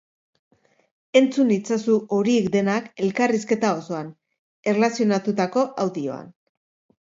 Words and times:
Entzun 1.19 1.51
itzazu 1.55 1.97
horiek 2.17 2.47
denak 2.55 2.87
elkarrizketa 3.09 3.75
osoan, 3.83 4.09
erlazionatutako 4.73 5.67
audioan. 5.85 6.35